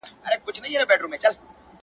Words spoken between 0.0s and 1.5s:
زيات خلک په دې فکر او نظريه دي